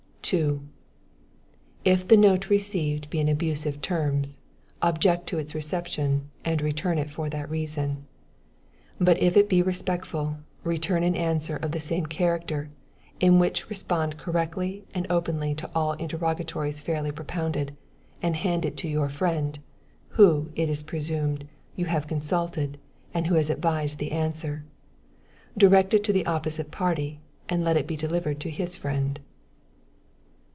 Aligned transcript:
2. 0.23 0.61
If 1.83 2.07
the 2.07 2.15
note 2.15 2.49
received 2.49 3.09
be 3.09 3.19
in 3.19 3.27
abusive 3.27 3.81
terms, 3.81 4.39
object 4.81 5.27
to 5.27 5.37
its 5.37 5.53
reception, 5.53 6.29
and 6.45 6.61
return 6.61 6.97
it 6.97 7.09
for 7.09 7.29
that 7.29 7.49
reason; 7.49 8.05
but 8.97 9.21
if 9.21 9.35
it 9.35 9.49
be 9.49 9.61
respectful, 9.61 10.37
return 10.63 11.03
an 11.03 11.15
answer 11.17 11.57
of 11.57 11.71
the 11.73 11.81
same 11.81 12.05
character, 12.05 12.69
in 13.19 13.39
which 13.39 13.67
respond 13.69 14.17
correctly 14.17 14.85
and 14.93 15.05
openly 15.09 15.53
to 15.55 15.69
all 15.75 15.93
interrogatories 15.93 16.79
fairly 16.79 17.11
propounded, 17.11 17.75
and 18.21 18.37
hand 18.37 18.63
it 18.63 18.77
to 18.77 18.87
your 18.87 19.09
friend, 19.09 19.59
who, 20.09 20.49
it 20.55 20.69
is 20.69 20.81
presumed, 20.81 21.45
you 21.75 21.85
have 21.87 22.07
consulted, 22.07 22.77
and 23.13 23.27
who 23.27 23.35
has 23.35 23.49
advised 23.49 23.97
the 23.97 24.13
answer; 24.13 24.63
direct 25.57 25.93
it 25.93 26.05
to 26.05 26.13
the 26.13 26.25
opposite 26.25 26.71
party, 26.71 27.19
and 27.49 27.65
let 27.65 27.75
it 27.75 27.87
be 27.87 27.97
delivered 27.97 28.39
to 28.39 28.49
his 28.49 28.77
friend. 28.77 29.19